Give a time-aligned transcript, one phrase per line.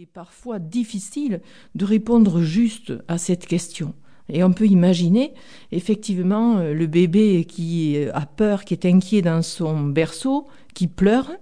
[0.00, 1.40] Est parfois difficile
[1.74, 3.94] de répondre juste à cette question.
[4.28, 5.34] Et on peut imaginer
[5.72, 11.32] effectivement le bébé qui a peur, qui est inquiet dans son berceau, qui pleure,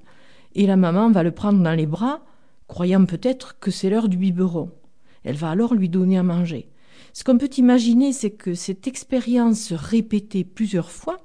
[0.54, 2.24] et la maman va le prendre dans les bras,
[2.66, 4.70] croyant peut-être que c'est l'heure du biberon.
[5.22, 6.70] Elle va alors lui donner à manger.
[7.12, 11.18] Ce qu'on peut imaginer, c'est que cette expérience répétée plusieurs fois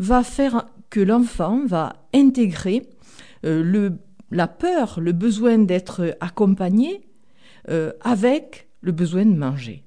[0.00, 2.82] va faire que l'enfant va intégrer
[3.44, 3.96] euh, le,
[4.30, 7.08] la peur, le besoin d'être accompagné
[7.68, 9.84] euh, avec le besoin de manger.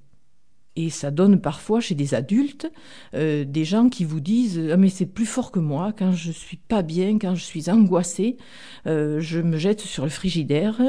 [0.78, 2.72] Et ça donne parfois chez des adultes
[3.16, 6.32] euh, des gens qui vous disent ah, mais c'est plus fort que moi quand je
[6.32, 8.38] suis pas bien, quand je suis angoissé,
[8.86, 10.80] euh, je me jette sur le frigidaire,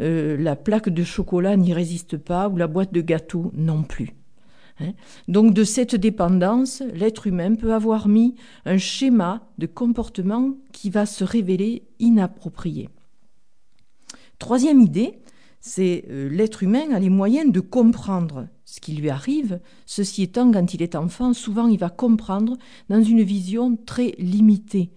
[0.00, 4.10] euh, la plaque de chocolat n'y résiste pas ou la boîte de gâteau non plus.
[4.80, 4.92] Hein.
[5.28, 8.34] Donc de cette dépendance, l'être humain peut avoir mis
[8.64, 12.88] un schéma de comportement qui va se révéler inapproprié.
[14.38, 15.20] Troisième idée,
[15.60, 19.60] c'est l'être humain a les moyens de comprendre ce qui lui arrive.
[19.84, 22.56] Ceci étant, quand il est enfant, souvent il va comprendre
[22.88, 24.90] dans une vision très limitée.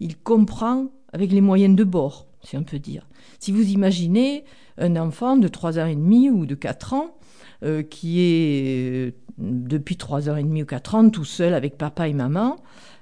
[0.00, 3.08] Il comprend avec les moyens de bord, si on peut dire.
[3.38, 4.44] Si vous imaginez
[4.76, 7.16] un enfant de 3 ans et demi ou de 4 ans
[7.64, 11.78] euh, qui est euh, depuis 3 ans et demi ou 4 ans tout seul avec
[11.78, 12.56] papa et maman,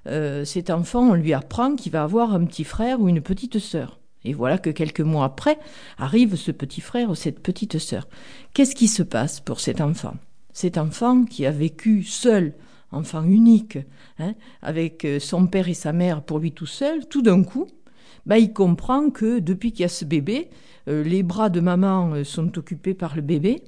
[0.07, 3.59] euh, cet enfant, on lui apprend qu'il va avoir un petit frère ou une petite
[3.59, 3.99] sœur.
[4.25, 5.59] Et voilà que quelques mois après
[5.99, 8.07] arrive ce petit frère ou cette petite sœur.
[8.55, 10.15] Qu'est-ce qui se passe pour cet enfant?
[10.53, 12.55] Cet enfant qui a vécu seul,
[12.93, 13.79] enfant unique,
[14.21, 17.67] hein, avec son père et sa mère pour lui tout seul, tout d'un coup,
[18.27, 20.51] bah, il comprend que depuis qu'il y a ce bébé,
[20.89, 23.63] euh, les bras de maman euh, sont occupés par le bébé,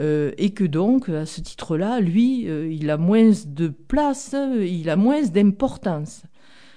[0.00, 5.22] et que donc, à ce titre-là, lui, il a moins de place, il a moins
[5.22, 6.22] d'importance.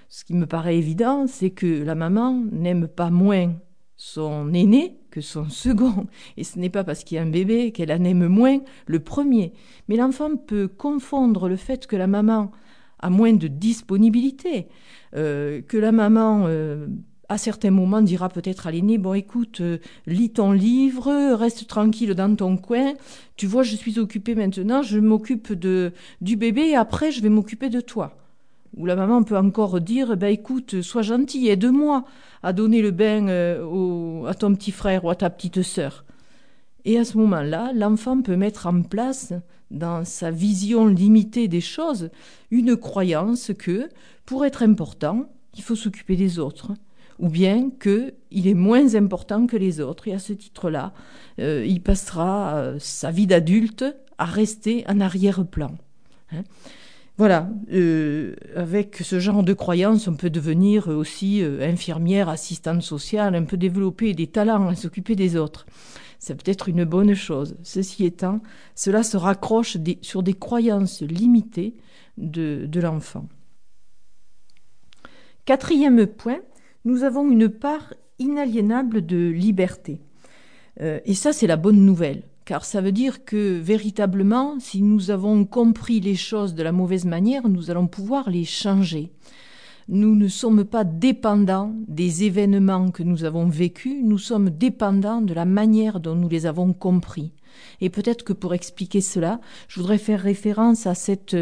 [0.10, 3.54] Ce qui me paraît évident, c'est que la maman n'aime pas moins
[3.96, 6.08] son aîné que son second.
[6.38, 9.00] Et ce n'est pas parce qu'il y a un bébé qu'elle en aime moins le
[9.00, 9.54] premier.
[9.88, 12.52] Mais l'enfant peut confondre le fait que la maman
[13.02, 14.68] a moins de disponibilité,
[15.16, 16.88] euh, que la maman, euh,
[17.30, 22.14] à certains moments, dira peut-être à l'aîné, bon écoute, euh, lis ton livre, reste tranquille
[22.14, 22.94] dans ton coin,
[23.38, 27.30] tu vois, je suis occupée maintenant, je m'occupe de du bébé et après je vais
[27.30, 28.18] m'occuper de toi.
[28.78, 32.06] Ou la maman peut encore dire, ben écoute, sois gentil, aide-moi
[32.42, 36.06] à donner le bain euh, à ton petit frère ou à ta petite sœur.
[36.86, 39.34] Et à ce moment-là, l'enfant peut mettre en place,
[39.72, 42.10] dans sa vision limitée des choses,
[42.52, 43.90] une croyance que,
[44.26, 46.74] pour être important, il faut s'occuper des autres,
[47.20, 50.94] ou bien qu'il est moins important que les autres, et à ce titre-là,
[51.40, 53.86] euh, il passera euh, sa vie d'adulte
[54.18, 55.72] à rester en arrière-plan.
[56.32, 56.44] Hein.
[57.18, 63.44] Voilà, euh, avec ce genre de croyance, on peut devenir aussi infirmière, assistante sociale, un
[63.44, 65.68] peu développer des talents à s'occuper des autres.
[66.22, 67.58] C'est peut-être une bonne chose.
[67.64, 68.42] Ceci étant,
[68.76, 71.74] cela se raccroche sur des croyances limitées
[72.20, 73.28] de, l'enfant.
[75.46, 76.42] Quatrième point,
[76.86, 80.00] nous avons une part inaliénable de liberté.
[80.80, 85.10] Euh, et ça, c'est la bonne nouvelle car ça veut dire que véritablement, si nous
[85.10, 89.12] avons compris les choses de la mauvaise manière, nous allons pouvoir les changer.
[89.92, 95.34] Nous ne sommes pas dépendants des événements que nous avons vécus, nous sommes dépendants de
[95.34, 97.34] la manière dont nous les avons compris.
[97.82, 101.36] Et peut-être que pour expliquer cela, je voudrais faire référence à, cette,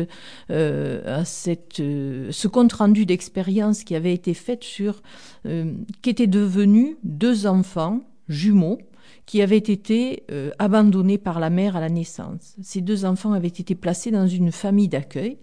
[0.49, 5.03] euh, à cette, euh, ce compte-rendu d'expérience qui avait été fait sur
[5.45, 5.71] euh,
[6.01, 8.79] qu'étaient devenus deux enfants jumeaux
[9.27, 12.55] qui avaient été euh, abandonnés par la mère à la naissance.
[12.63, 15.37] Ces deux enfants avaient été placés dans une famille d'accueil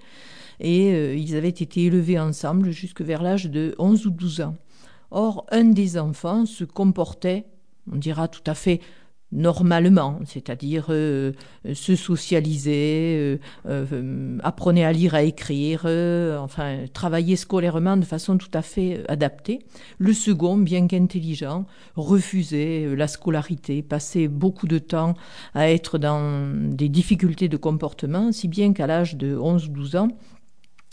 [0.60, 4.56] et euh, ils avaient été élevés ensemble jusque vers l'âge de 11 ou 12 ans.
[5.10, 7.46] Or, un des enfants se comportait,
[7.90, 8.80] on dira tout à fait
[9.32, 11.32] normalement, c'est-à-dire euh,
[11.74, 15.84] se socialiser, euh, apprenez à lire, à écrire,
[16.40, 19.66] enfin travailler scolairement de façon tout à fait adaptée.
[19.98, 21.66] Le second, bien qu'intelligent,
[21.96, 25.14] refusait la scolarité, passait beaucoup de temps
[25.54, 29.96] à être dans des difficultés de comportement, si bien qu'à l'âge de 11 ou 12
[29.96, 30.08] ans,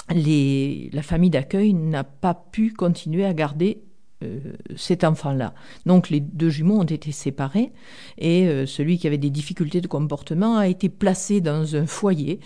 [0.09, 3.83] la famille d'accueil n'a pas pu continuer à garder
[4.23, 4.39] euh,
[4.75, 5.53] cet enfant-là.
[5.85, 7.71] Donc les deux jumeaux ont été séparés
[8.17, 12.39] et euh, celui qui avait des difficultés de comportement a été placé dans un foyer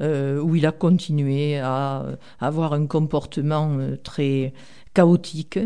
[0.00, 2.06] euh, où il a continué à,
[2.40, 4.52] avoir un comportement très
[4.94, 5.58] chaotique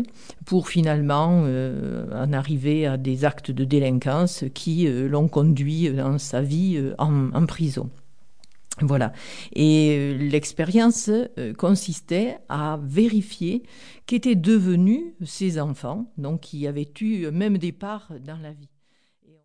[0.45, 1.43] pour finalement
[2.13, 7.89] en arriver à des actes de délinquance qui l'ont conduit dans sa vie en prison.
[8.81, 9.11] Voilà.
[9.53, 13.63] Et euh, l'expérience euh, consistait à vérifier
[14.05, 18.69] qu'étaient devenus ces enfants, donc qui avaient eu même des parts dans la vie.